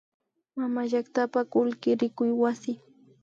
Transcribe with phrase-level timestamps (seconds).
[0.57, 2.71] Mamallaktapa kullki rikuy wasi